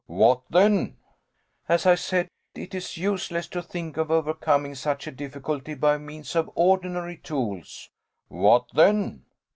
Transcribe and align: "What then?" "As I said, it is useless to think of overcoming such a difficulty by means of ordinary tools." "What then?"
"What 0.07 0.41
then?" 0.49 0.97
"As 1.69 1.85
I 1.85 1.93
said, 1.93 2.27
it 2.55 2.73
is 2.73 2.97
useless 2.97 3.47
to 3.49 3.61
think 3.61 3.97
of 3.97 4.09
overcoming 4.09 4.73
such 4.73 5.05
a 5.05 5.11
difficulty 5.11 5.75
by 5.75 5.99
means 5.99 6.35
of 6.35 6.49
ordinary 6.55 7.17
tools." 7.17 7.91
"What 8.27 8.67
then?" 8.73 9.25